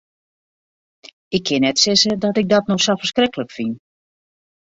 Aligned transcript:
Ik 1.37 1.43
kin 1.49 1.61
net 1.65 1.77
sizze 1.83 2.13
dat 2.23 2.35
ik 2.41 2.47
dat 2.53 2.65
no 2.67 2.75
sa 2.83 2.93
ferskriklik 2.99 3.51
fyn. 3.57 3.71